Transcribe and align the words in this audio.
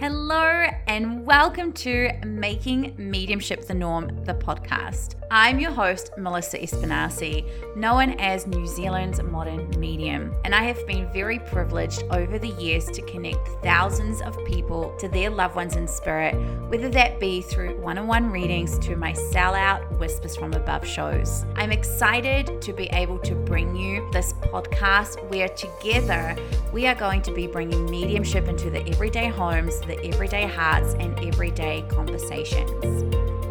Hello, 0.00 0.64
and 0.86 1.26
welcome 1.26 1.74
to 1.74 2.10
Making 2.24 2.94
Mediumship 2.96 3.66
the 3.66 3.74
Norm, 3.74 4.24
the 4.24 4.32
podcast. 4.32 5.16
I'm 5.30 5.60
your 5.60 5.72
host, 5.72 6.10
Melissa 6.16 6.58
Espinasse, 6.58 7.76
known 7.76 8.18
as 8.18 8.46
New 8.46 8.66
Zealand's 8.66 9.22
modern 9.22 9.68
medium, 9.78 10.34
and 10.46 10.54
I 10.54 10.62
have 10.62 10.84
been 10.86 11.12
very 11.12 11.38
privileged 11.38 12.02
over 12.10 12.38
the 12.38 12.48
years 12.48 12.86
to 12.86 13.02
connect 13.02 13.46
thousands 13.62 14.22
of 14.22 14.42
people 14.46 14.96
to 14.98 15.08
their 15.08 15.28
loved 15.28 15.54
ones 15.54 15.76
in 15.76 15.86
spirit, 15.86 16.34
whether 16.70 16.88
that 16.88 17.20
be 17.20 17.42
through 17.42 17.78
one 17.80 17.98
on 17.98 18.06
one 18.06 18.30
readings 18.30 18.78
to 18.78 18.96
my 18.96 19.12
sellout 19.12 19.86
Whispers 19.98 20.34
from 20.34 20.54
Above 20.54 20.86
shows. 20.86 21.44
I'm 21.56 21.72
excited 21.72 22.62
to 22.62 22.72
be 22.72 22.86
able 22.86 23.18
to 23.18 23.34
bring 23.34 23.76
you 23.76 24.10
this 24.12 24.32
podcast 24.32 25.22
where 25.30 25.48
together 25.48 26.34
we 26.72 26.86
are 26.86 26.94
going 26.94 27.20
to 27.22 27.32
be 27.32 27.46
bringing 27.46 27.84
mediumship 27.90 28.48
into 28.48 28.70
the 28.70 28.84
everyday 28.88 29.28
homes 29.28 29.78
the 29.90 30.06
everyday 30.06 30.46
hearts 30.46 30.94
and 31.00 31.18
everyday 31.18 31.82
conversations. 31.88 33.02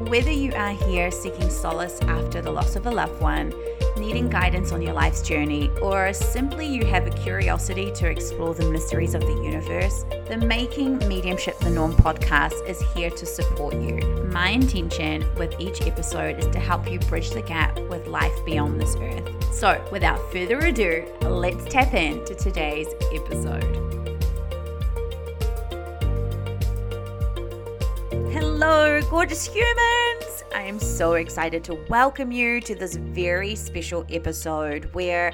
Whether 0.10 0.32
you 0.32 0.54
are 0.54 0.72
here 0.72 1.12
seeking 1.12 1.50
solace 1.50 2.00
after 2.04 2.42
the 2.42 2.50
loss 2.50 2.78
of 2.78 2.86
a 2.88 2.92
loved 2.92 3.22
one, 3.22 3.54
needing 3.98 4.30
guidance 4.30 4.72
on 4.72 4.82
your 4.82 4.94
life's 4.94 5.22
journey, 5.22 5.70
or 5.82 6.14
simply 6.14 6.66
you 6.66 6.86
have 6.86 7.06
a 7.06 7.10
curiosity 7.10 7.92
to 7.92 8.10
explore 8.10 8.54
the 8.54 8.72
mysteries 8.72 9.14
of 9.14 9.22
the 9.22 9.34
universe, 9.34 10.06
the 10.30 10.38
Making 10.38 10.98
Mediumship 11.10 11.60
the 11.60 11.70
Norm 11.70 11.94
podcast 11.94 12.66
is 12.66 12.82
here 12.94 13.10
to 13.10 13.26
support 13.26 13.76
you. 13.76 14.00
My 14.32 14.52
intention 14.52 15.26
with 15.36 15.60
each 15.60 15.82
episode 15.82 16.40
is 16.40 16.48
to 16.48 16.60
help 16.60 16.90
you 16.90 17.00
bridge 17.00 17.32
the 17.32 17.42
gap 17.42 17.78
with 17.90 18.08
life 18.08 18.34
beyond 18.46 18.80
this 18.80 18.96
earth. 18.96 19.54
So, 19.54 19.84
without 19.92 20.32
further 20.32 20.60
ado, 20.60 21.06
let's 21.22 21.66
tap 21.66 21.94
into 21.94 22.34
today's 22.34 22.88
episode. 23.14 23.89
Gorgeous 29.10 29.48
humans! 29.48 30.44
I 30.54 30.62
am 30.62 30.80
so 30.80 31.14
excited 31.14 31.64
to 31.64 31.74
welcome 31.90 32.32
you 32.32 32.62
to 32.62 32.76
this 32.76 32.96
very 32.96 33.56
special 33.56 34.06
episode 34.12 34.94
where 34.94 35.34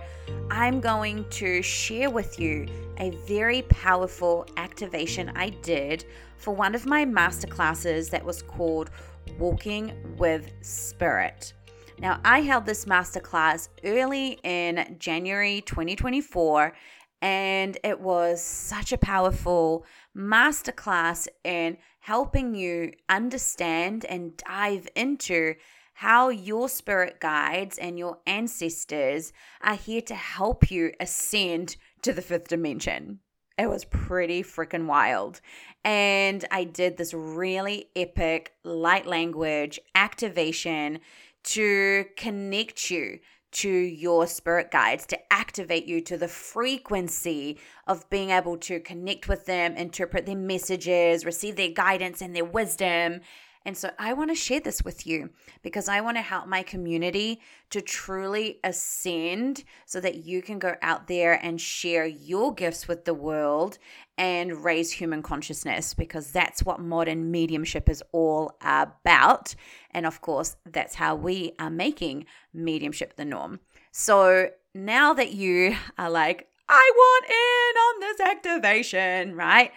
I'm 0.49 0.79
going 0.79 1.25
to 1.31 1.61
share 1.61 2.09
with 2.09 2.39
you 2.39 2.67
a 2.99 3.09
very 3.27 3.63
powerful 3.63 4.47
activation 4.55 5.29
I 5.35 5.49
did 5.49 6.05
for 6.37 6.55
one 6.55 6.73
of 6.73 6.85
my 6.85 7.03
masterclasses 7.03 8.09
that 8.11 8.23
was 8.23 8.41
called 8.41 8.91
Walking 9.37 9.91
with 10.17 10.53
Spirit. 10.61 11.51
Now, 11.99 12.21
I 12.23 12.41
held 12.41 12.65
this 12.65 12.85
masterclass 12.85 13.67
early 13.83 14.39
in 14.43 14.95
January 14.99 15.59
2024 15.61 16.73
and 17.21 17.77
it 17.83 17.99
was 17.99 18.41
such 18.41 18.91
a 18.91 18.97
powerful 18.97 19.85
masterclass 20.15 21.27
in 21.43 21.77
helping 22.01 22.55
you 22.55 22.91
understand 23.09 24.05
and 24.05 24.37
dive 24.37 24.87
into 24.95 25.55
how 25.95 26.29
your 26.29 26.67
spirit 26.67 27.19
guides 27.19 27.77
and 27.77 27.97
your 27.97 28.17
ancestors 28.27 29.31
are 29.61 29.75
here 29.75 30.01
to 30.01 30.13
help 30.13 30.69
you 30.69 30.91
ascend 30.99 31.77
to 32.01 32.11
the 32.11 32.21
fifth 32.21 32.49
dimension. 32.49 33.19
It 33.57 33.69
was 33.69 33.85
pretty 33.85 34.43
freaking 34.43 34.85
wild. 34.85 35.39
And 35.85 36.43
I 36.51 36.65
did 36.65 36.97
this 36.97 37.13
really 37.13 37.89
epic 37.95 38.51
light 38.63 39.05
language 39.05 39.79
activation 39.95 40.99
to 41.43 42.05
connect 42.17 42.91
you 42.91 43.19
to 43.55 43.69
your 43.69 44.27
spirit 44.27 44.69
guides 44.69 45.05
to 45.05 45.33
activate 45.33 45.85
you 45.85 46.01
to 46.01 46.17
the 46.17 46.27
frequency 46.27 47.57
of 47.87 48.09
being 48.09 48.29
able 48.29 48.57
to 48.57 48.81
connect 48.81 49.29
with 49.29 49.45
them, 49.45 49.75
interpret 49.77 50.25
their 50.25 50.35
messages, 50.35 51.23
receive 51.23 51.55
their 51.55 51.69
guidance 51.69 52.21
and 52.21 52.35
their 52.35 52.43
wisdom, 52.43 53.21
and 53.65 53.75
so 53.75 53.89
I 53.97 54.13
want 54.13 54.29
to 54.29 54.35
share 54.35 54.59
this 54.59 54.83
with 54.83 55.07
you 55.07 55.31
because 55.63 55.89
I 55.89 56.01
want 56.01 56.17
to 56.17 56.21
help 56.21 56.47
my 56.47 56.61
community 56.61 57.41
to 57.71 57.81
truly 57.81 58.59
ascend 58.63 59.63
so 59.87 59.99
that 60.01 60.23
you 60.23 60.43
can 60.43 60.59
go 60.59 60.75
out 60.83 61.07
there 61.07 61.33
and 61.33 61.59
share 61.59 62.05
your 62.05 62.53
gifts 62.53 62.87
with 62.87 63.05
the 63.05 63.13
world 63.15 63.79
and 64.17 64.63
raise 64.63 64.91
human 64.91 65.23
consciousness 65.23 65.95
because 65.95 66.31
that's 66.31 66.63
what 66.63 66.79
modern 66.79 67.31
mediumship 67.31 67.89
is 67.89 68.03
all 68.11 68.55
about. 68.61 69.55
And 69.91 70.05
of 70.05 70.21
course, 70.21 70.55
that's 70.71 70.95
how 70.95 71.15
we 71.15 71.53
are 71.57 71.71
making 71.71 72.27
mediumship 72.53 73.15
the 73.15 73.25
norm. 73.25 73.59
So 73.91 74.49
now 74.75 75.13
that 75.13 75.33
you 75.33 75.75
are 75.97 76.09
like, 76.09 76.47
I 76.69 76.91
want 76.95 77.25
in 77.25 77.77
on 77.77 77.99
this 77.99 78.19
activation, 78.19 79.35
right? 79.35 79.71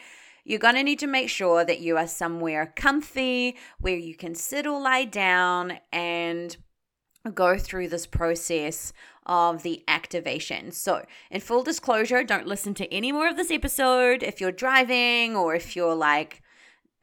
You're 0.48 0.58
going 0.58 0.76
to 0.76 0.82
need 0.82 0.98
to 1.00 1.06
make 1.06 1.28
sure 1.28 1.62
that 1.62 1.80
you 1.80 1.98
are 1.98 2.06
somewhere 2.06 2.72
comfy 2.74 3.54
where 3.80 3.98
you 3.98 4.16
can 4.16 4.34
sit 4.34 4.66
or 4.66 4.80
lie 4.80 5.04
down 5.04 5.74
and 5.92 6.56
go 7.34 7.58
through 7.58 7.88
this 7.88 8.06
process 8.06 8.94
of 9.26 9.62
the 9.62 9.84
activation. 9.86 10.72
So, 10.72 11.04
in 11.30 11.42
full 11.42 11.62
disclosure, 11.62 12.24
don't 12.24 12.46
listen 12.46 12.72
to 12.76 12.90
any 12.90 13.12
more 13.12 13.28
of 13.28 13.36
this 13.36 13.50
episode 13.50 14.22
if 14.22 14.40
you're 14.40 14.50
driving 14.50 15.36
or 15.36 15.54
if 15.54 15.76
you're 15.76 15.94
like, 15.94 16.40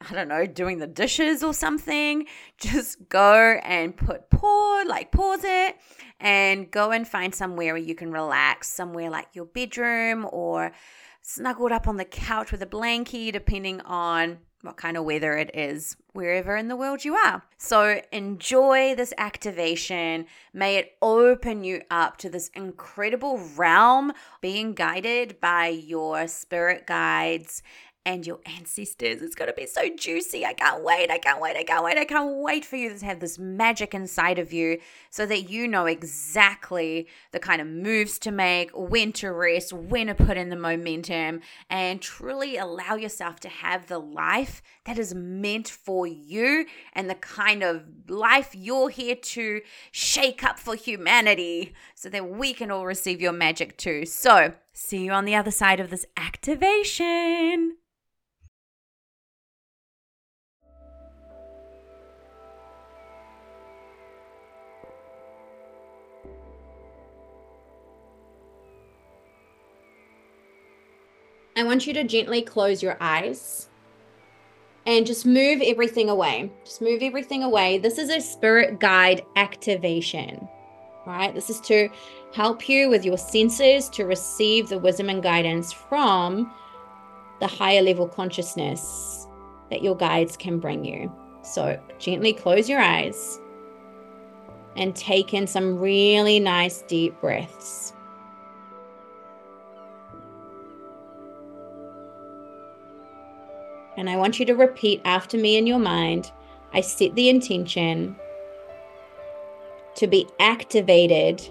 I 0.02 0.12
don't 0.16 0.28
know, 0.28 0.48
doing 0.48 0.80
the 0.80 0.88
dishes 0.88 1.44
or 1.44 1.54
something. 1.54 2.26
Just 2.60 3.10
go 3.10 3.60
and 3.62 3.96
put 3.96 4.32
pause, 4.32 4.88
like 4.88 5.12
pause 5.12 5.44
it, 5.44 5.76
and 6.20 6.72
go 6.72 6.90
and 6.90 7.08
find 7.08 7.36
somewhere 7.36 7.74
where 7.74 7.78
you 7.78 7.94
can 7.94 8.12
relax, 8.12 8.70
somewhere 8.70 9.12
like 9.12 9.28
your 9.34 9.46
bedroom 9.46 10.28
or 10.32 10.72
snuggled 11.26 11.72
up 11.72 11.88
on 11.88 11.98
the 11.98 12.06
couch 12.06 12.52
with 12.52 12.62
a 12.62 12.68
blankie, 12.68 13.34
depending 13.34 13.82
on 13.82 14.38
what 14.62 14.78
kind 14.78 14.96
of 14.96 15.04
weather 15.04 15.38
it 15.38 15.52
is 15.54 15.96
wherever 16.14 16.56
in 16.56 16.68
the 16.68 16.76
world 16.76 17.04
you 17.04 17.16
are. 17.16 17.44
So 17.58 18.02
enjoy 18.12 18.96
this 18.96 19.14
activation. 19.18 20.26
May 20.54 20.78
it 20.78 20.94
open 21.02 21.64
you 21.64 21.82
up 21.92 22.18
to 22.18 22.30
this 22.30 22.50
incredible 22.56 23.40
realm 23.56 24.14
being 24.42 24.74
guided 24.74 25.40
by 25.40 25.68
your 25.68 26.28
spirit 26.28 26.88
guides 26.88 27.62
and 28.06 28.26
your 28.26 28.40
ancestors. 28.46 29.22
It's 29.22 29.34
going 29.34 29.50
to 29.50 29.56
be 29.56 29.66
so 29.66 29.90
juicy. 29.96 30.46
I 30.46 30.54
can't 30.54 30.84
wait. 30.84 31.10
I 31.10 31.18
can't 31.18 31.42
wait. 31.42 31.58
I 31.58 31.64
can't 31.64 31.84
wait. 31.84 31.98
I 31.98 32.06
can't 32.06 32.38
wait 32.38 32.64
for 32.64 32.76
you 32.76 32.96
to 32.96 33.06
have 33.06 33.20
this 33.20 33.40
magic 33.40 33.96
inside 33.96 34.38
of 34.38 34.54
you 34.54 34.80
so 35.10 35.26
that 35.26 35.50
you 35.50 35.68
know 35.68 35.88
exactly 35.88 37.08
the 37.32 37.40
kind 37.40 37.62
of 37.62 37.68
moves 37.68 38.20
to 38.20 38.32
make, 38.32 38.70
when 38.74 39.12
to 39.14 39.32
rest, 39.32 39.74
when 39.74 40.08
to 40.08 40.16
put 40.16 40.38
in 40.38 40.50
the 40.50 40.56
momentum, 40.56 41.42
and 41.70 42.00
truly 42.00 42.58
allow 42.58 42.96
yourself 42.96 43.40
to 43.40 43.50
have 43.50 43.88
the 43.88 44.00
life 44.00 44.62
that 44.86 45.00
is 45.00 45.16
meant 45.16 45.68
for 45.68 46.06
you 46.06 46.68
and 46.94 47.10
the 47.10 47.16
kind 47.16 47.64
of 47.64 47.84
life 48.08 48.54
you're 48.54 48.90
here 48.90 49.16
to 49.16 49.62
shake 49.92 50.44
up 50.44 50.60
for 50.60 50.76
humanity 50.76 51.74
so 51.96 52.08
that 52.10 52.30
we 52.30 52.54
can 52.54 52.70
all 52.70 52.86
receive 52.86 53.20
your 53.20 53.32
magic 53.32 53.78
too. 53.78 54.06
So, 54.06 54.54
see 54.74 55.06
you 55.06 55.12
on 55.12 55.26
the 55.26 55.36
other 55.36 55.52
side 55.52 55.80
of 55.80 55.90
this 55.90 56.06
activation. 56.16 57.78
I 71.58 71.64
want 71.64 71.88
you 71.88 71.94
to 71.94 72.04
gently 72.04 72.42
close 72.42 72.84
your 72.84 72.98
eyes 73.00 73.70
and 74.86 75.06
just 75.06 75.26
move 75.26 75.62
everything 75.62 76.10
away. 76.10 76.52
Just 76.66 76.82
move 76.82 77.02
everything 77.02 77.44
away. 77.44 77.78
This 77.78 77.98
is 77.98 78.10
a 78.10 78.20
spirit 78.20 78.80
guide 78.80 79.24
activation, 79.38 80.48
right? 81.08 81.34
This 81.34 81.50
is 81.50 81.62
to 81.62 81.90
help 82.34 82.68
you 82.68 82.90
with 82.90 83.06
your 83.06 83.18
senses 83.18 83.88
to 83.90 84.06
receive 84.06 84.68
the 84.68 84.78
wisdom 84.78 85.10
and 85.10 85.24
guidance 85.24 85.72
from 85.72 86.54
the 87.40 87.48
higher 87.48 87.82
level 87.82 88.08
consciousness 88.08 89.26
that 89.70 89.82
your 89.82 89.96
guides 89.96 90.36
can 90.36 90.60
bring 90.60 90.84
you. 90.84 91.12
So 91.42 91.82
gently 92.00 92.34
close 92.34 92.68
your 92.68 92.82
eyes 92.82 93.40
and 94.76 94.94
take 94.94 95.34
in 95.34 95.48
some 95.48 95.80
really 95.80 96.40
nice 96.40 96.82
deep 96.82 97.20
breaths. 97.22 97.94
And 103.98 104.10
I 104.10 104.18
want 104.18 104.40
you 104.40 104.46
to 104.46 104.54
repeat 104.54 105.02
after 105.06 105.38
me 105.38 105.58
in 105.58 105.68
your 105.68 105.80
mind 105.80 106.32
I 106.74 106.82
set 106.82 107.16
the 107.16 107.30
intention 107.30 108.18
to 109.96 110.08
be 110.08 110.28
activated 110.40 111.42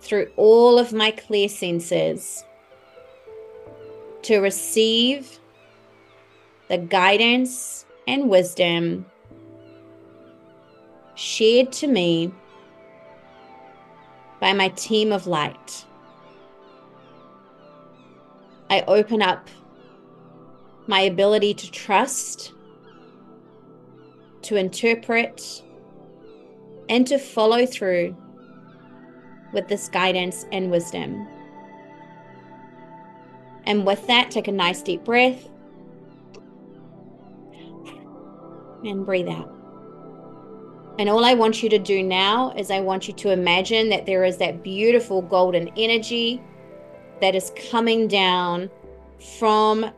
through 0.00 0.30
all 0.36 0.78
of 0.78 0.92
my 0.92 1.10
clairsenses 1.10 2.44
to 4.22 4.38
receive 4.38 5.40
the 6.68 6.78
guidance 6.78 7.86
and 8.06 8.28
wisdom 8.30 9.06
shared 11.16 11.72
to 11.72 11.88
me 11.88 12.32
by 14.40 14.52
my 14.52 14.68
team 14.68 15.10
of 15.10 15.26
light. 15.26 15.84
I 18.70 18.84
open 18.86 19.22
up 19.22 19.48
my 20.86 21.00
ability 21.00 21.54
to 21.54 21.70
trust, 21.70 22.52
to 24.42 24.56
interpret, 24.56 25.62
and 26.88 27.06
to 27.06 27.18
follow 27.18 27.64
through 27.66 28.16
with 29.52 29.68
this 29.68 29.88
guidance 29.88 30.44
and 30.52 30.70
wisdom. 30.70 31.26
And 33.66 33.86
with 33.86 34.06
that, 34.08 34.30
take 34.30 34.48
a 34.48 34.52
nice 34.52 34.82
deep 34.82 35.04
breath 35.04 35.48
and 38.84 39.06
breathe 39.06 39.28
out. 39.28 39.50
And 40.98 41.08
all 41.08 41.24
I 41.24 41.34
want 41.34 41.62
you 41.62 41.68
to 41.70 41.78
do 41.78 42.02
now 42.02 42.52
is 42.56 42.70
I 42.70 42.80
want 42.80 43.08
you 43.08 43.14
to 43.14 43.30
imagine 43.30 43.88
that 43.88 44.06
there 44.06 44.24
is 44.24 44.36
that 44.36 44.62
beautiful 44.62 45.22
golden 45.22 45.68
energy 45.76 46.40
that 47.20 47.34
is 47.34 47.52
coming 47.70 48.06
down 48.06 48.70
from 49.38 49.90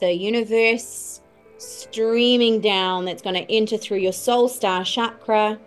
the 0.00 0.12
universe, 0.12 1.20
streaming 1.58 2.60
down, 2.60 3.04
that's 3.04 3.22
going 3.22 3.34
to 3.34 3.50
enter 3.52 3.76
through 3.76 3.98
your 3.98 4.12
soul 4.12 4.48
star 4.48 4.84
chakra, 4.84 5.58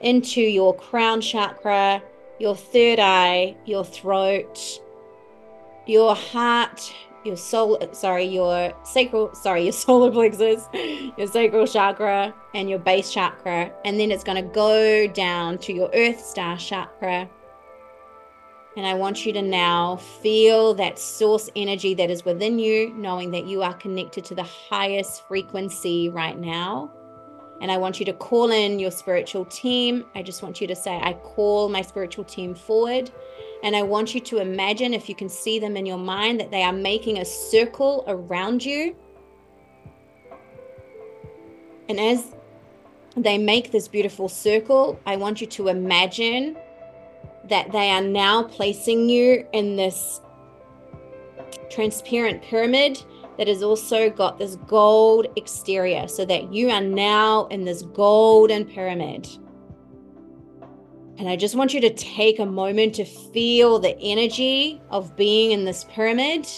into 0.00 0.40
your 0.40 0.74
crown 0.74 1.20
chakra, 1.20 2.02
your 2.38 2.56
third 2.56 2.98
eye, 2.98 3.56
your 3.66 3.84
throat, 3.84 4.80
your 5.86 6.14
heart, 6.14 6.92
your 7.24 7.36
soul 7.36 7.78
sorry 7.92 8.24
your 8.24 8.72
sacral 8.82 9.34
sorry 9.34 9.64
your 9.64 9.72
solar 9.84 10.10
plexus 10.10 10.66
your 10.72 11.26
sacral 11.26 11.66
chakra 11.66 12.34
and 12.54 12.70
your 12.70 12.78
base 12.78 13.12
chakra. 13.12 13.70
And 13.84 14.00
then 14.00 14.10
it's 14.10 14.24
going 14.24 14.42
to 14.42 14.54
go 14.54 15.06
down 15.06 15.58
to 15.58 15.72
your 15.72 15.90
earth 15.92 16.24
star 16.24 16.56
chakra 16.56 17.28
and 18.76 18.86
i 18.86 18.94
want 18.94 19.26
you 19.26 19.32
to 19.32 19.42
now 19.42 19.96
feel 19.96 20.74
that 20.74 20.98
source 20.98 21.50
energy 21.56 21.94
that 21.94 22.10
is 22.10 22.24
within 22.24 22.58
you 22.58 22.92
knowing 22.94 23.30
that 23.30 23.46
you 23.46 23.62
are 23.62 23.74
connected 23.74 24.24
to 24.24 24.34
the 24.34 24.42
highest 24.42 25.26
frequency 25.26 26.08
right 26.08 26.38
now 26.38 26.90
and 27.60 27.70
I 27.70 27.76
want 27.76 28.00
you 28.00 28.06
to 28.06 28.12
call 28.14 28.50
in 28.50 28.78
your 28.78 28.90
spiritual 28.90 29.44
team. 29.44 30.06
I 30.14 30.22
just 30.22 30.42
want 30.42 30.60
you 30.60 30.66
to 30.66 30.74
say, 30.74 30.98
I 31.02 31.12
call 31.12 31.68
my 31.68 31.82
spiritual 31.82 32.24
team 32.24 32.54
forward. 32.54 33.10
And 33.62 33.76
I 33.76 33.82
want 33.82 34.14
you 34.14 34.20
to 34.20 34.38
imagine, 34.38 34.94
if 34.94 35.08
you 35.10 35.14
can 35.14 35.28
see 35.28 35.58
them 35.58 35.76
in 35.76 35.84
your 35.84 35.98
mind, 35.98 36.40
that 36.40 36.50
they 36.50 36.62
are 36.62 36.72
making 36.72 37.18
a 37.18 37.24
circle 37.24 38.04
around 38.08 38.64
you. 38.64 38.96
And 41.90 42.00
as 42.00 42.34
they 43.14 43.36
make 43.36 43.72
this 43.72 43.88
beautiful 43.88 44.28
circle, 44.28 44.98
I 45.04 45.16
want 45.16 45.42
you 45.42 45.46
to 45.48 45.68
imagine 45.68 46.56
that 47.50 47.70
they 47.72 47.90
are 47.90 48.02
now 48.02 48.42
placing 48.44 49.08
you 49.08 49.46
in 49.52 49.76
this 49.76 50.20
transparent 51.70 52.42
pyramid 52.42 53.02
that 53.36 53.48
has 53.48 53.62
also 53.62 54.10
got 54.10 54.38
this 54.38 54.56
gold 54.66 55.26
exterior 55.36 56.06
so 56.08 56.24
that 56.24 56.52
you 56.52 56.70
are 56.70 56.80
now 56.80 57.46
in 57.46 57.64
this 57.64 57.82
golden 57.82 58.64
pyramid. 58.64 59.28
And 61.18 61.28
I 61.28 61.36
just 61.36 61.54
want 61.54 61.74
you 61.74 61.80
to 61.82 61.92
take 61.92 62.38
a 62.38 62.46
moment 62.46 62.94
to 62.94 63.04
feel 63.04 63.78
the 63.78 63.98
energy 64.00 64.80
of 64.90 65.16
being 65.16 65.52
in 65.52 65.64
this 65.64 65.84
pyramid 65.84 66.48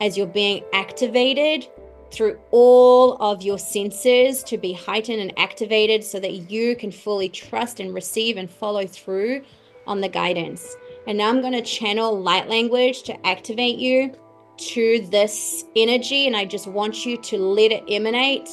as 0.00 0.16
you're 0.16 0.26
being 0.26 0.64
activated 0.72 1.66
through 2.10 2.38
all 2.50 3.16
of 3.22 3.42
your 3.42 3.58
senses 3.58 4.42
to 4.44 4.56
be 4.56 4.72
heightened 4.72 5.20
and 5.20 5.32
activated 5.36 6.02
so 6.04 6.20
that 6.20 6.50
you 6.50 6.76
can 6.76 6.90
fully 6.90 7.28
trust 7.28 7.80
and 7.80 7.94
receive 7.94 8.36
and 8.36 8.50
follow 8.50 8.86
through 8.86 9.42
on 9.86 10.00
the 10.00 10.08
guidance. 10.08 10.76
And 11.06 11.18
now 11.18 11.28
I'm 11.28 11.40
going 11.40 11.52
to 11.52 11.62
channel 11.62 12.20
light 12.20 12.48
language 12.48 13.02
to 13.04 13.26
activate 13.26 13.78
you 13.78 14.14
to 14.56 15.06
this 15.10 15.64
energy. 15.76 16.26
And 16.26 16.36
I 16.36 16.44
just 16.44 16.66
want 16.66 17.04
you 17.04 17.16
to 17.18 17.38
let 17.38 17.72
it 17.72 17.84
emanate 17.88 18.48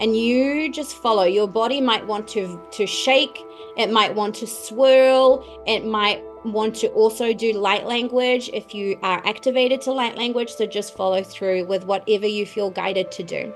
and 0.00 0.16
you 0.16 0.70
just 0.72 0.96
follow. 0.96 1.24
Your 1.24 1.48
body 1.48 1.80
might 1.80 2.06
want 2.06 2.28
to, 2.28 2.60
to 2.72 2.86
shake 2.86 3.38
it 3.78 3.92
might 3.92 4.12
want 4.12 4.34
to 4.36 4.46
swirl. 4.46 5.62
It 5.64 5.86
might 5.86 6.22
want 6.44 6.74
to 6.76 6.88
also 6.88 7.32
do 7.32 7.52
light 7.52 7.86
language 7.86 8.50
if 8.52 8.74
you 8.74 8.98
are 9.02 9.24
activated 9.24 9.80
to 9.82 9.92
light 9.92 10.18
language. 10.18 10.50
So 10.50 10.66
just 10.66 10.96
follow 10.96 11.22
through 11.22 11.66
with 11.66 11.84
whatever 11.84 12.26
you 12.26 12.44
feel 12.44 12.70
guided 12.70 13.12
to 13.12 13.22
do. 13.22 13.54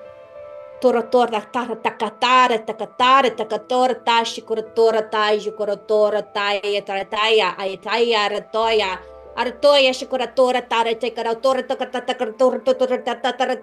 Торотора 0.82 1.40
тара 1.54 1.76
такатара 1.86 2.58
такатара 2.68 3.30
такатора 3.40 3.94
таши 4.08 4.40
коротора 4.48 5.02
тажи 5.14 5.50
коротора 5.58 6.22
тая 6.36 6.82
таратая 6.88 7.48
айтая 7.62 8.28
ратоя 8.32 8.92
Артоя 9.34 9.92
шикуратора 9.94 10.60
тара 10.60 10.94
текаратора 10.94 11.62
такататакартора 11.62 12.58
татарататара 12.60 13.56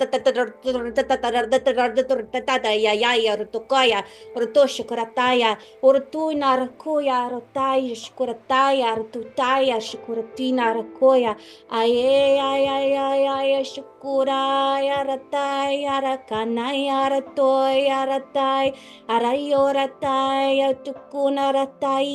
татарататара 1.94 2.72
я 2.72 2.92
я 2.94 3.14
я 3.14 3.36
ртукая 3.38 4.06
рто 4.36 4.68
шикуратая 4.68 5.60
ртуйна 5.84 6.58
ракоя 6.58 7.30
ртая 7.30 7.96
шикуратая 7.96 8.96
ртутая 8.96 9.80
шикуратина 9.80 10.74
ракоя 10.74 11.38
ае 11.70 12.42
ае 12.42 12.68
ае 12.80 13.30
ае 13.30 13.64
шикуратая 13.64 13.99
Kurai 14.02 14.90
அறத்தாய் 14.92 15.80
அற 15.88 16.06
கண்ணாய் 16.26 16.86
அறத்தோய் 16.98 17.88
அறத்தாய் 17.94 18.70
அரையோரத்தாய் 19.16 20.62
துக்குனரத்தாய் 20.86 22.14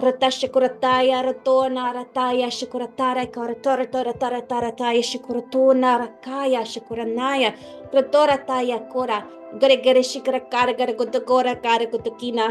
ரத்தஷக்குரத்தாய் 0.00 1.10
அறத்தோன் 1.12 1.78
அறத்தாய் 1.84 2.42
அஷுக்குரத்தாரை 2.42 3.26
கரத்தொர 3.30 3.88
தொர 3.88 4.14
தர 4.16 4.42
தரத்தாய் 4.52 5.00
அஷுக்குரத்தூன் 5.00 5.84
அறக்காய் 5.88 6.56
அஷுக்குரநாய 6.56 7.52
ரத்தோரத்தாய 7.92 8.80
கூரா 8.88 9.20
கரை 9.60 9.78
கரை 9.80 10.06
சிக்கர 10.06 10.38
கார 10.46 10.70
கர 10.74 10.90
குத்து 10.94 11.20
கோர 11.24 11.54
கார 11.60 11.82
குத்துக்கினா 11.86 12.48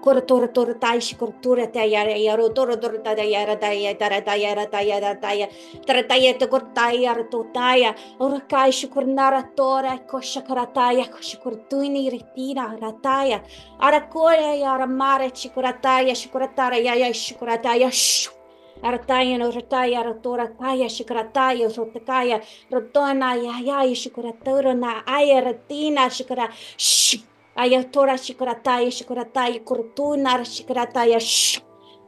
corătură, 0.00 0.46
tură, 0.46 0.72
tai 0.72 1.00
și 1.00 1.16
cortură, 1.16 1.66
te 1.66 1.78
iară, 1.78 2.12
iară, 2.16 2.48
tură, 2.48 2.76
tură, 2.76 2.96
tai, 2.96 3.30
iară, 3.30 3.54
tai, 3.54 3.94
tare, 3.98 4.20
tai, 4.20 4.40
iară, 4.40 4.64
tai, 4.70 4.86
iară, 4.86 5.18
tai, 5.20 5.48
tare, 5.84 6.02
tai, 6.02 6.34
te 6.38 6.46
cor, 6.46 6.60
tai, 6.60 7.02
iară, 7.02 7.22
tu, 7.22 7.48
tai, 7.52 7.94
urcai 8.18 8.70
și 8.70 8.88
cornara, 8.88 9.42
tora, 9.54 10.02
coșa, 10.10 10.42
corataia, 10.42 11.08
coșa, 11.10 11.38
cortuni, 11.42 12.08
ritina, 12.08 12.76
rataia, 12.80 13.42
aracoia, 13.78 14.54
iară, 14.60 14.84
mare, 14.84 15.30
și 15.34 15.48
corataia, 15.48 16.12
și 16.12 16.28
coratara, 16.28 16.76
iaia, 16.76 17.12
și 17.12 17.34
corataia, 17.34 17.90
șu. 17.90 18.38
Artaia, 18.82 19.36
Nortaia, 19.36 20.02
Rotora, 20.02 20.50
Caia, 20.58 20.88
Shikrataya, 20.88 21.68
Rotacaia, 21.76 22.40
Rotona, 22.70 23.34
Iaia, 23.34 23.94
Shikratărăna, 23.94 25.02
Aia, 25.06 25.40
Rătina, 25.42 26.08
Shikra, 26.08 26.48
Shik, 26.76 27.24
shh 27.56 27.60
aya 27.62 27.84
tora 27.92 28.14
shikarataya 28.14 28.90
shikarataya 28.90 29.64
kurtuna 29.64 30.44
shikarataya 30.44 31.20
shh 31.20 31.60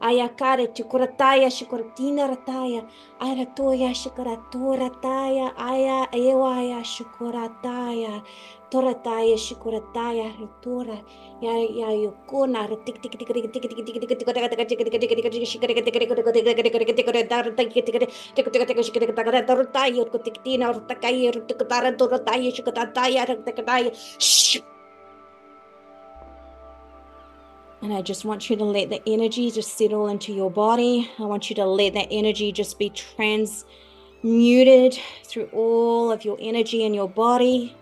aya 0.03 0.29
kare 0.29 0.67
chikurataya 0.67 1.49
shikuratina 1.51 2.27
rataya 2.27 2.83
aya 3.21 3.47
toya 3.55 3.95
shikaratora 3.95 4.91
taya 5.01 5.53
aya 5.57 6.09
ewaya 6.13 6.83
shikurataya 6.83 8.23
torataya 8.71 9.37
shikurataya 9.39 10.27
ritura 10.41 10.99
ya 11.41 11.55
ya 11.81 11.91
yukuna 11.93 12.67
tik 12.85 13.03
tik 13.03 13.13
tik 13.13 13.29
tik 13.29 13.43
tik 13.53 13.53
tik 13.53 13.63
tik 13.63 13.87
tik 13.87 14.09
tik 14.09 14.19
tik 24.51 24.65
And 27.83 27.93
I 27.93 28.01
just 28.01 28.25
want 28.25 28.49
you 28.49 28.57
to 28.57 28.65
let 28.65 28.91
the 28.91 29.03
energy 29.09 29.51
just 29.51 29.77
settle 29.77 30.09
into 30.09 30.33
your 30.33 30.51
body. 30.51 31.11
I 31.19 31.25
want 31.25 31.51
you 31.51 31.57
to 31.57 31.67
let 31.67 31.95
that 31.95 32.09
energy 32.11 32.53
just 32.53 32.79
be 32.79 32.91
transmuted 32.91 34.99
through 35.25 35.47
all 35.53 36.12
of 36.12 36.25
your 36.25 36.39
energy 36.41 36.85
in 36.85 36.95
your 36.95 37.09
body 37.09 37.75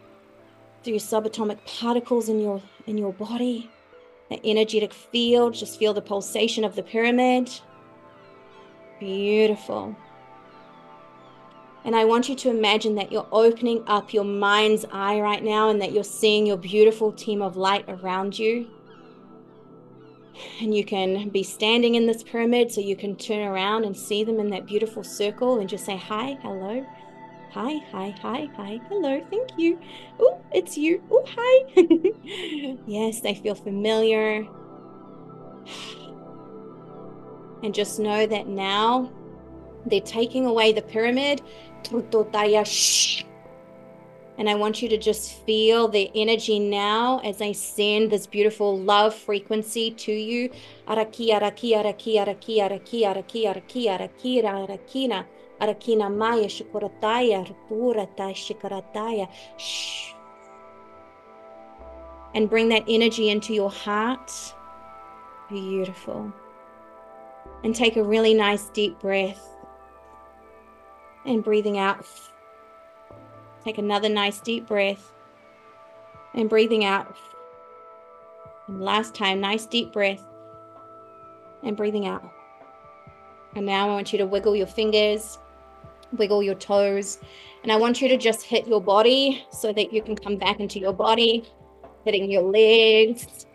through 0.83 0.95
your 0.95 1.01
subatomic 1.01 1.59
particles 1.67 2.29
in 2.29 2.41
your 2.41 2.63
in 2.87 2.97
your 2.97 3.13
body 3.13 3.71
that 4.31 4.41
energetic 4.45 4.93
field 4.93 5.55
just 5.55 5.79
feel 5.79 5.93
the 5.93 6.01
pulsation 6.01 6.65
of 6.65 6.75
the 6.75 6.83
pyramid 6.83 7.51
beautiful 8.99 9.95
and 11.85 11.97
I 11.97 12.05
want 12.05 12.29
you 12.29 12.37
to 12.37 12.51
imagine 12.51 12.95
that 12.97 13.11
you're 13.11 13.27
opening 13.33 13.83
up 13.87 14.13
your 14.13 14.25
mind's 14.25 14.85
eye 14.93 15.21
right 15.21 15.43
now 15.43 15.71
and 15.71 15.81
that 15.81 15.93
you're 15.93 16.05
seeing 16.05 16.47
your 16.47 16.59
beautiful 16.59 17.11
team 17.11 17.41
of 17.41 17.57
light 17.57 17.87
around 17.89 18.39
you. 18.39 18.69
And 20.61 20.75
you 20.75 20.85
can 20.85 21.29
be 21.29 21.43
standing 21.43 21.95
in 21.95 22.07
this 22.07 22.23
pyramid 22.23 22.71
so 22.73 22.81
you 22.81 22.97
can 22.97 23.17
turn 23.17 23.41
around 23.41 23.85
and 23.85 23.97
see 23.97 24.25
them 24.25 24.41
in 24.41 24.49
that 24.51 24.67
beautiful 24.67 25.03
circle 25.03 25.59
and 25.59 25.69
just 25.69 25.85
say, 25.85 25.97
Hi, 25.97 26.39
hello, 26.43 26.87
Hi, 27.53 27.79
hi, 27.91 28.15
hi, 28.23 28.49
hi. 28.55 28.81
Hello, 28.89 29.21
thank 29.29 29.59
you. 29.59 29.77
Oh, 30.21 30.41
it's 30.53 30.79
you. 30.79 31.03
Oh, 31.11 31.25
hi. 31.27 32.77
yes, 32.87 33.21
they 33.21 33.35
feel 33.35 33.57
familiar. 33.57 34.47
And 37.63 37.75
just 37.75 37.99
know 37.99 38.25
that 38.25 38.47
now 38.47 39.13
they're 39.85 40.01
taking 40.01 40.47
away 40.47 40.73
the 40.73 40.81
pyramid. 40.81 41.43
And 44.41 44.49
I 44.49 44.55
want 44.55 44.81
you 44.81 44.89
to 44.89 44.97
just 44.97 45.45
feel 45.45 45.87
the 45.87 46.11
energy 46.15 46.59
now 46.59 47.19
as 47.19 47.43
I 47.43 47.53
send 47.53 48.11
this 48.11 48.27
beautiful 48.27 48.79
love 48.79 49.15
frequency 49.15 49.91
to 49.91 50.13
you. 50.13 50.49
Araki, 50.89 51.29
araki, 51.29 51.77
araki, 51.77 52.15
araki, 52.15 52.57
araki, 52.57 53.03
araki, 53.05 53.45
araki, 53.45 53.85
araki, 53.85 54.43
arakina, 54.43 55.27
arakina 55.61 56.17
maya, 56.17 56.47
shukurataya, 56.47 57.55
rupurataya. 57.77 59.29
Shh. 59.59 60.15
And 62.35 62.49
bring 62.49 62.71
that 62.71 62.85
energy 62.89 63.29
into 63.29 63.53
your 63.53 63.71
heart. 63.71 64.33
Beautiful. 65.51 66.33
And 67.63 67.77
take 67.77 67.99
a 67.99 68.03
really 68.03 68.33
nice 68.33 68.71
deep 68.71 68.99
breath. 69.01 69.47
And 71.27 71.45
breathing 71.45 71.77
out 71.77 72.07
Take 73.65 73.79
another 73.79 74.09
nice 74.09 74.41
deep 74.41 74.67
breath 74.67 75.13
and 76.35 76.49
breathing 76.49 76.85
out. 76.85 77.17
And 78.69 78.81
last 78.81 79.15
time, 79.15 79.41
nice 79.41 79.67
deep 79.67 79.93
breath 79.93 80.23
and 81.63 81.77
breathing 81.77 82.07
out. 82.07 82.25
And 83.57 83.67
now 83.67 83.89
I 83.89 83.93
want 83.93 84.13
you 84.13 84.19
to 84.19 84.27
wiggle 84.27 84.55
your 84.55 84.67
fingers, 84.67 85.39
wiggle 86.13 86.43
your 86.43 86.55
toes, 86.55 87.19
and 87.63 87.71
I 87.71 87.77
want 87.77 88.01
you 88.01 88.09
to 88.09 88.17
just 88.17 88.43
hit 88.43 88.67
your 88.67 88.81
body 88.81 89.45
so 89.51 89.73
that 89.73 89.93
you 89.93 90.03
can 90.03 90.17
come 90.17 90.37
back 90.37 90.61
into 90.61 90.79
your 90.79 90.93
body, 90.93 91.45
hitting 92.05 92.31
your 92.31 92.43
legs, 92.43 93.47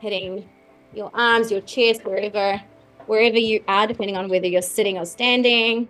hitting 0.00 0.48
your 0.94 1.10
arms, 1.14 1.50
your 1.50 1.60
chest, 1.60 2.04
wherever 2.04 2.60
wherever 3.06 3.38
you 3.38 3.62
are, 3.68 3.86
depending 3.86 4.16
on 4.16 4.28
whether 4.28 4.46
you're 4.46 4.62
sitting 4.62 4.96
or 4.96 5.04
standing. 5.04 5.88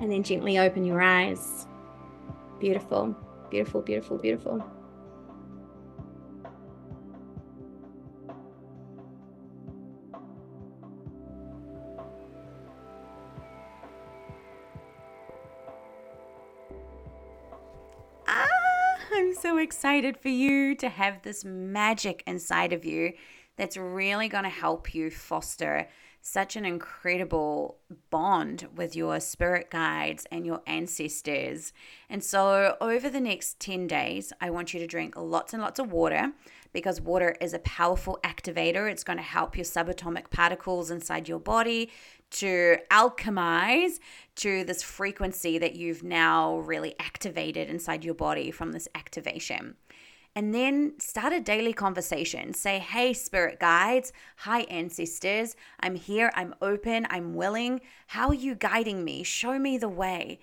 And 0.00 0.10
then 0.10 0.22
gently 0.22 0.58
open 0.58 0.84
your 0.84 1.02
eyes. 1.02 1.66
Beautiful, 2.58 3.14
beautiful, 3.50 3.82
beautiful, 3.82 4.16
beautiful. 4.16 4.64
Ah, 18.26 18.46
I'm 19.12 19.34
so 19.34 19.58
excited 19.58 20.16
for 20.16 20.28
you 20.28 20.74
to 20.76 20.88
have 20.88 21.20
this 21.22 21.44
magic 21.44 22.22
inside 22.26 22.72
of 22.72 22.86
you 22.86 23.12
that's 23.56 23.76
really 23.76 24.28
going 24.28 24.44
to 24.44 24.50
help 24.50 24.94
you 24.94 25.10
foster 25.10 25.88
such 26.22 26.56
an 26.56 26.64
incredible 26.64 27.78
bond 28.10 28.68
with 28.74 28.94
your 28.94 29.20
spirit 29.20 29.70
guides 29.70 30.26
and 30.30 30.44
your 30.44 30.60
ancestors. 30.66 31.72
And 32.08 32.22
so, 32.22 32.76
over 32.80 33.08
the 33.08 33.20
next 33.20 33.58
10 33.60 33.86
days, 33.86 34.32
I 34.40 34.50
want 34.50 34.74
you 34.74 34.80
to 34.80 34.86
drink 34.86 35.14
lots 35.16 35.52
and 35.52 35.62
lots 35.62 35.78
of 35.78 35.92
water 35.92 36.32
because 36.72 37.00
water 37.00 37.36
is 37.40 37.54
a 37.54 37.58
powerful 37.60 38.18
activator. 38.22 38.90
It's 38.90 39.04
going 39.04 39.18
to 39.18 39.22
help 39.24 39.56
your 39.56 39.64
subatomic 39.64 40.30
particles 40.30 40.90
inside 40.90 41.28
your 41.28 41.40
body 41.40 41.90
to 42.30 42.78
alchemize 42.90 43.98
to 44.36 44.64
this 44.64 44.82
frequency 44.82 45.58
that 45.58 45.74
you've 45.74 46.04
now 46.04 46.58
really 46.58 46.94
activated 47.00 47.68
inside 47.68 48.04
your 48.04 48.14
body 48.14 48.50
from 48.50 48.72
this 48.72 48.86
activation 48.94 49.74
and 50.34 50.54
then 50.54 50.94
start 50.98 51.32
a 51.32 51.40
daily 51.40 51.72
conversation. 51.72 52.54
Say, 52.54 52.78
hey, 52.78 53.12
spirit 53.12 53.58
guides, 53.58 54.12
hi, 54.36 54.60
ancestors, 54.62 55.56
I'm 55.80 55.96
here, 55.96 56.30
I'm 56.34 56.54
open, 56.62 57.06
I'm 57.10 57.34
willing. 57.34 57.80
How 58.08 58.28
are 58.28 58.34
you 58.34 58.54
guiding 58.54 59.04
me? 59.04 59.22
Show 59.22 59.58
me 59.58 59.76
the 59.76 59.88
way. 59.88 60.38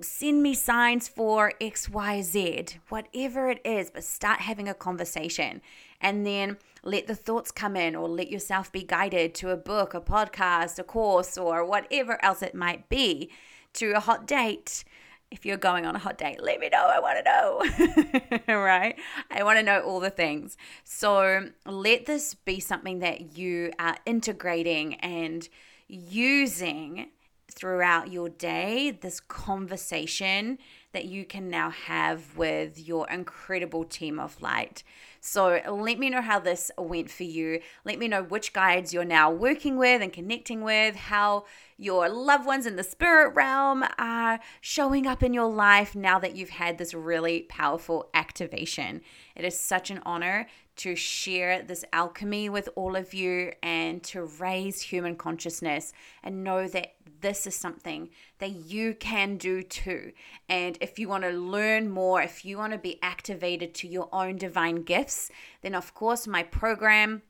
Send 0.00 0.42
me 0.42 0.54
signs 0.54 1.08
for 1.08 1.52
XYZ, 1.60 2.78
whatever 2.88 3.50
it 3.50 3.60
is, 3.64 3.90
but 3.90 4.04
start 4.04 4.40
having 4.40 4.68
a 4.68 4.74
conversation. 4.74 5.60
And 6.00 6.24
then 6.24 6.58
let 6.84 7.08
the 7.08 7.16
thoughts 7.16 7.50
come 7.50 7.74
in, 7.74 7.96
or 7.96 8.08
let 8.08 8.30
yourself 8.30 8.70
be 8.70 8.84
guided 8.84 9.34
to 9.36 9.50
a 9.50 9.56
book, 9.56 9.94
a 9.94 10.00
podcast, 10.00 10.78
a 10.78 10.84
course, 10.84 11.36
or 11.36 11.64
whatever 11.64 12.22
else 12.24 12.42
it 12.42 12.54
might 12.54 12.88
be, 12.88 13.30
to 13.72 13.92
a 13.92 14.00
hot 14.00 14.26
date 14.26 14.84
if 15.30 15.44
you're 15.44 15.56
going 15.56 15.84
on 15.84 15.94
a 15.94 15.98
hot 15.98 16.18
date, 16.18 16.42
let 16.42 16.58
me 16.60 16.68
know. 16.70 16.90
I 16.90 17.00
want 17.00 17.24
to 17.24 18.40
know. 18.48 18.54
right? 18.54 18.98
I 19.30 19.42
want 19.42 19.58
to 19.58 19.62
know 19.62 19.80
all 19.80 20.00
the 20.00 20.10
things. 20.10 20.56
So 20.84 21.50
let 21.66 22.06
this 22.06 22.34
be 22.34 22.60
something 22.60 23.00
that 23.00 23.36
you 23.36 23.72
are 23.78 23.96
integrating 24.06 24.94
and 24.94 25.48
using 25.86 27.08
throughout 27.50 28.12
your 28.12 28.28
day, 28.28 28.90
this 28.90 29.20
conversation 29.20 30.58
that 30.92 31.06
you 31.06 31.24
can 31.24 31.48
now 31.48 31.70
have 31.70 32.36
with 32.36 32.78
your 32.78 33.08
incredible 33.10 33.84
team 33.84 34.18
of 34.18 34.40
light. 34.40 34.82
So 35.20 35.60
let 35.68 35.98
me 35.98 36.08
know 36.10 36.22
how 36.22 36.38
this 36.38 36.70
went 36.78 37.10
for 37.10 37.24
you. 37.24 37.60
Let 37.84 37.98
me 37.98 38.06
know 38.06 38.22
which 38.22 38.52
guides 38.52 38.94
you're 38.94 39.04
now 39.04 39.30
working 39.30 39.76
with 39.76 40.02
and 40.02 40.12
connecting 40.12 40.62
with, 40.62 40.94
how 40.94 41.44
your 41.78 42.08
loved 42.08 42.44
ones 42.44 42.66
in 42.66 42.74
the 42.74 42.82
spirit 42.82 43.34
realm 43.34 43.84
are 43.98 44.40
showing 44.60 45.06
up 45.06 45.22
in 45.22 45.32
your 45.32 45.48
life 45.48 45.94
now 45.94 46.18
that 46.18 46.34
you've 46.34 46.50
had 46.50 46.76
this 46.76 46.92
really 46.92 47.42
powerful 47.42 48.10
activation. 48.12 49.00
It 49.36 49.44
is 49.44 49.58
such 49.58 49.90
an 49.90 50.00
honor 50.04 50.48
to 50.76 50.96
share 50.96 51.62
this 51.62 51.84
alchemy 51.92 52.48
with 52.48 52.68
all 52.74 52.96
of 52.96 53.14
you 53.14 53.52
and 53.62 54.02
to 54.04 54.24
raise 54.24 54.82
human 54.82 55.14
consciousness 55.14 55.92
and 56.22 56.42
know 56.42 56.66
that 56.66 56.94
this 57.20 57.46
is 57.46 57.54
something 57.54 58.10
that 58.38 58.50
you 58.50 58.94
can 58.94 59.36
do 59.36 59.62
too. 59.62 60.12
And 60.48 60.78
if 60.80 60.98
you 60.98 61.08
want 61.08 61.24
to 61.24 61.30
learn 61.30 61.90
more, 61.90 62.22
if 62.22 62.44
you 62.44 62.58
want 62.58 62.72
to 62.72 62.78
be 62.78 62.98
activated 63.02 63.74
to 63.76 63.88
your 63.88 64.08
own 64.12 64.36
divine 64.36 64.82
gifts, 64.82 65.30
then 65.62 65.74
of 65.74 65.94
course 65.94 66.26
my 66.26 66.42
program 66.42 67.22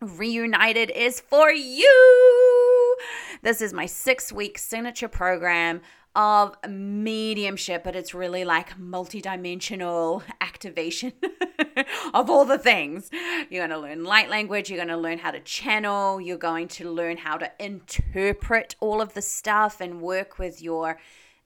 Reunited 0.00 0.90
is 0.92 1.20
for 1.20 1.50
you. 1.50 2.29
This 3.42 3.60
is 3.60 3.72
my 3.72 3.86
six 3.86 4.32
week 4.32 4.58
signature 4.58 5.08
program 5.08 5.80
of 6.16 6.56
mediumship, 6.68 7.84
but 7.84 7.94
it's 7.94 8.14
really 8.14 8.44
like 8.44 8.76
multidimensional 8.78 10.22
activation 10.40 11.12
of 12.14 12.28
all 12.28 12.44
the 12.44 12.58
things. 12.58 13.10
You're 13.48 13.66
going 13.66 13.70
to 13.70 13.78
learn 13.78 14.04
light 14.04 14.28
language, 14.28 14.70
you're 14.70 14.78
going 14.78 14.88
to 14.88 14.96
learn 14.96 15.18
how 15.18 15.30
to 15.30 15.40
channel, 15.40 16.20
you're 16.20 16.36
going 16.36 16.68
to 16.68 16.90
learn 16.90 17.16
how 17.16 17.36
to 17.36 17.50
interpret 17.58 18.74
all 18.80 19.00
of 19.00 19.14
the 19.14 19.22
stuff 19.22 19.80
and 19.80 20.00
work 20.00 20.38
with 20.38 20.60
your 20.60 20.98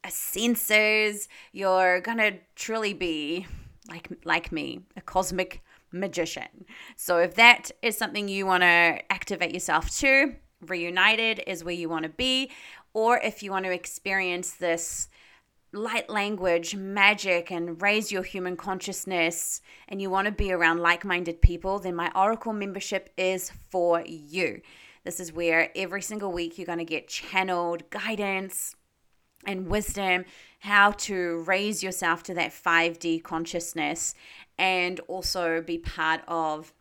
senses. 0.09 1.29
You're 1.53 2.01
going 2.01 2.19
to 2.19 2.39
truly 2.57 2.95
be 2.95 3.47
like 3.89 4.09
like 4.25 4.51
me, 4.51 4.81
a 4.97 5.03
cosmic 5.03 5.63
magician. 5.93 6.65
So 6.97 7.19
if 7.19 7.35
that 7.35 7.71
is 7.83 7.97
something 7.97 8.29
you 8.29 8.47
want 8.47 8.63
to 8.63 9.01
activate 9.13 9.53
yourself 9.53 9.91
to, 9.99 10.35
reunited 10.71 11.43
is 11.47 11.65
where 11.65 11.75
you 11.75 11.89
want 11.89 12.05
to 12.05 12.09
be 12.09 12.51
or 12.95 13.19
if 13.19 13.43
you 13.43 13.51
want 13.51 13.65
to 13.65 13.73
experience 13.73 14.53
this 14.53 15.09
light 15.73 16.09
language, 16.09 16.77
magic, 16.77 17.51
and 17.51 17.83
raise 17.83 18.13
your 18.13 18.23
human 18.23 18.57
consciousness, 18.57 19.61
and 19.89 20.01
you 20.01 20.09
want 20.09 20.27
to 20.27 20.33
be 20.33 20.53
around 20.53 20.79
like 20.79 21.05
minded 21.05 21.43
people, 21.43 21.81
then 21.81 21.97
my 21.97 22.11
Oracle 22.15 22.53
membership 22.53 23.11
is 23.17 23.51
for 23.71 24.03
you. 24.07 24.61
This 25.03 25.19
is 25.21 25.33
where 25.33 25.71
every 25.77 26.01
single 26.01 26.33
week 26.33 26.57
you're 26.57 26.67
going 26.67 26.79
to 26.79 26.85
get 26.85 27.09
channeled 27.09 27.91
guidance 27.91 28.77
and 29.45 29.67
wisdom, 29.67 30.25
how 30.61 30.93
to 30.93 31.43
raise 31.43 31.83
yourself 31.83 32.23
to 32.23 32.35
that 32.35 32.53
5D 32.53 33.23
consciousness, 33.23 34.15
and 34.57 35.01
also 35.01 35.61
be 35.61 35.77
part 35.77 36.23
of 36.29 36.73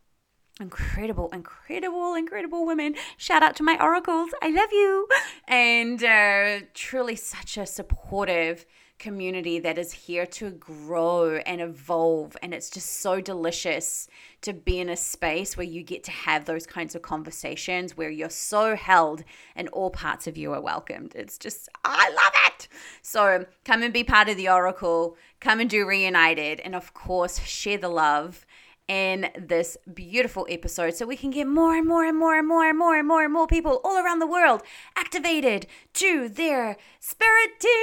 incredible, 0.59 1.29
incredible, 1.33 2.13
incredible 2.13 2.65
women. 2.65 2.95
Shout 3.17 3.43
out 3.43 3.55
to 3.57 3.63
my 3.63 3.77
oracles. 3.81 4.31
I 4.41 4.49
love 4.49 4.71
you. 4.71 5.07
And 5.47 6.03
uh, 6.03 6.65
truly 6.73 7.15
such 7.15 7.57
a 7.57 7.65
supportive 7.65 8.65
community 8.99 9.59
that 9.59 9.77
is 9.77 9.91
here 9.91 10.25
to 10.25 10.51
grow 10.51 11.35
and 11.37 11.59
evolve. 11.59 12.37
And 12.41 12.53
it's 12.53 12.69
just 12.69 13.01
so 13.01 13.19
delicious 13.19 14.07
to 14.41 14.53
be 14.53 14.79
in 14.79 14.89
a 14.89 14.95
space 14.95 15.57
where 15.57 15.65
you 15.65 15.83
get 15.83 16.05
to 16.05 16.11
have 16.11 16.45
those 16.45 16.65
kinds 16.65 16.95
of 16.95 17.01
conversations 17.01 17.97
where 17.97 18.09
you're 18.09 18.29
so 18.29 18.75
held 18.75 19.23
and 19.55 19.67
all 19.69 19.89
parts 19.89 20.25
of 20.25 20.37
you 20.37 20.53
are 20.53 20.61
welcomed. 20.61 21.13
It's 21.15 21.37
just, 21.37 21.67
I 21.83 22.09
love 22.09 22.33
it. 22.47 22.67
So 23.01 23.45
come 23.65 23.83
and 23.83 23.93
be 23.93 24.05
part 24.05 24.29
of 24.29 24.37
the 24.37 24.47
Oracle, 24.47 25.17
come 25.41 25.59
and 25.59 25.69
do 25.69 25.85
Reunited, 25.85 26.61
and 26.61 26.73
of 26.73 26.93
course, 26.93 27.39
share 27.39 27.77
the 27.77 27.89
love 27.89 28.45
in 28.87 29.29
this 29.37 29.77
beautiful 29.93 30.45
episode 30.49 30.93
so 30.93 31.05
we 31.05 31.15
can 31.15 31.29
get 31.29 31.47
more 31.47 31.75
and 31.75 31.87
more 31.87 32.05
and 32.05 32.17
more 32.17 32.35
and 32.35 32.47
more 32.47 32.65
and 32.65 32.77
more 32.77 32.97
and 32.97 33.07
more 33.07 33.23
and 33.23 33.33
more 33.33 33.47
people 33.47 33.79
all 33.83 33.97
around 33.97 34.19
the 34.19 34.27
world 34.27 34.61
activated 34.95 35.67
to 35.93 36.27
their 36.29 36.77
spirit 36.99 37.59
teams. 37.59 37.73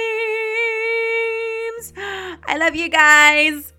I 1.97 2.57
love 2.57 2.75
you 2.75 2.89
guys. 2.89 3.73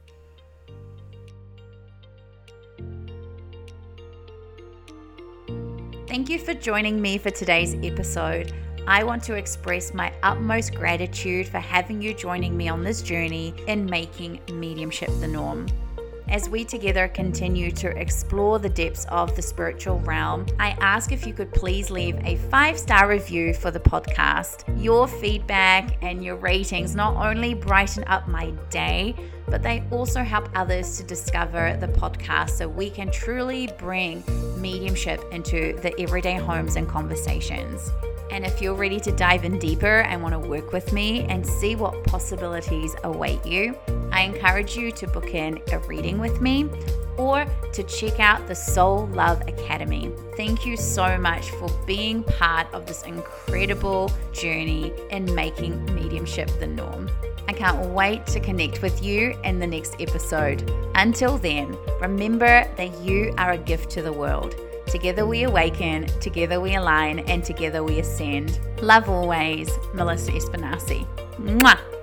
Thank 6.08 6.28
you 6.28 6.38
for 6.38 6.52
joining 6.52 7.00
me 7.00 7.16
for 7.16 7.30
today's 7.30 7.74
episode. 7.82 8.52
I 8.86 9.04
want 9.04 9.22
to 9.24 9.34
express 9.34 9.94
my 9.94 10.12
utmost 10.22 10.74
gratitude 10.74 11.48
for 11.48 11.58
having 11.58 12.02
you 12.02 12.12
joining 12.12 12.56
me 12.56 12.68
on 12.68 12.82
this 12.82 13.00
journey 13.00 13.54
in 13.68 13.86
making 13.86 14.40
mediumship 14.52 15.08
the 15.20 15.28
norm. 15.28 15.68
As 16.32 16.48
we 16.48 16.64
together 16.64 17.08
continue 17.08 17.70
to 17.72 17.88
explore 17.88 18.58
the 18.58 18.70
depths 18.70 19.04
of 19.10 19.36
the 19.36 19.42
spiritual 19.42 20.00
realm, 20.00 20.46
I 20.58 20.70
ask 20.80 21.12
if 21.12 21.26
you 21.26 21.34
could 21.34 21.52
please 21.52 21.90
leave 21.90 22.16
a 22.24 22.36
five 22.50 22.78
star 22.78 23.06
review 23.06 23.52
for 23.52 23.70
the 23.70 23.78
podcast. 23.78 24.64
Your 24.82 25.06
feedback 25.06 26.02
and 26.02 26.24
your 26.24 26.36
ratings 26.36 26.96
not 26.96 27.16
only 27.16 27.52
brighten 27.52 28.04
up 28.04 28.28
my 28.28 28.50
day, 28.70 29.14
but 29.46 29.62
they 29.62 29.84
also 29.90 30.22
help 30.22 30.48
others 30.54 30.96
to 30.96 31.04
discover 31.04 31.76
the 31.78 31.88
podcast 31.88 32.52
so 32.52 32.66
we 32.66 32.88
can 32.88 33.10
truly 33.10 33.68
bring 33.76 34.24
mediumship 34.56 35.22
into 35.32 35.78
the 35.82 35.92
everyday 36.00 36.36
homes 36.36 36.76
and 36.76 36.88
conversations. 36.88 37.90
And 38.30 38.46
if 38.46 38.62
you're 38.62 38.72
ready 38.72 38.98
to 39.00 39.12
dive 39.12 39.44
in 39.44 39.58
deeper 39.58 40.00
and 40.00 40.22
want 40.22 40.32
to 40.32 40.48
work 40.48 40.72
with 40.72 40.94
me 40.94 41.24
and 41.24 41.46
see 41.46 41.76
what 41.76 42.04
possibilities 42.04 42.96
await 43.04 43.44
you, 43.44 43.76
I 44.12 44.22
encourage 44.22 44.76
you 44.76 44.92
to 44.92 45.06
book 45.08 45.34
in 45.34 45.60
a 45.72 45.78
reading 45.80 46.18
with 46.18 46.40
me 46.40 46.68
or 47.16 47.46
to 47.72 47.82
check 47.84 48.20
out 48.20 48.46
the 48.46 48.54
Soul 48.54 49.06
Love 49.08 49.40
Academy. 49.48 50.12
Thank 50.36 50.64
you 50.66 50.76
so 50.76 51.18
much 51.18 51.50
for 51.50 51.68
being 51.86 52.22
part 52.24 52.72
of 52.72 52.86
this 52.86 53.02
incredible 53.04 54.10
journey 54.32 54.92
in 55.10 55.34
making 55.34 55.84
mediumship 55.94 56.48
the 56.60 56.66
norm. 56.66 57.10
I 57.48 57.52
can't 57.52 57.90
wait 57.90 58.26
to 58.28 58.40
connect 58.40 58.82
with 58.82 59.02
you 59.02 59.34
in 59.44 59.58
the 59.58 59.66
next 59.66 59.96
episode. 60.00 60.70
Until 60.94 61.38
then, 61.38 61.76
remember 62.00 62.66
that 62.76 62.98
you 63.00 63.34
are 63.38 63.52
a 63.52 63.58
gift 63.58 63.90
to 63.90 64.02
the 64.02 64.12
world. 64.12 64.54
Together 64.86 65.26
we 65.26 65.44
awaken, 65.44 66.06
together 66.20 66.60
we 66.60 66.74
align, 66.74 67.20
and 67.20 67.42
together 67.44 67.82
we 67.82 67.98
ascend. 67.98 68.58
Love 68.80 69.08
always, 69.08 69.70
Melissa 69.94 70.32
Espinasse. 70.32 71.06
Mwah! 71.38 72.01